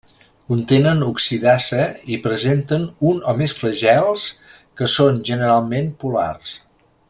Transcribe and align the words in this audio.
Contenen 0.51 1.03
oxidasa 1.07 1.81
i 2.15 2.17
presenten 2.23 2.87
un 3.11 3.21
o 3.33 3.35
més 3.43 3.53
flagels, 3.61 4.25
que 4.81 4.89
són 4.97 5.21
generalment 5.33 5.93
polars. 6.05 6.57